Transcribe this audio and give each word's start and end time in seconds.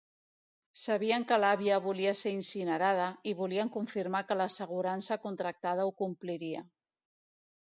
Sabien 0.83 1.25
que 1.31 1.37
l'àvia 1.43 1.75
volia 1.87 2.13
ser 2.21 2.33
incinerada 2.37 3.05
i 3.33 3.33
volien 3.43 3.71
confirmar 3.77 4.23
que 4.31 4.39
l'assegurança 4.41 5.19
contractada 5.27 5.89
ho 5.91 5.97
compliria. 6.05 6.65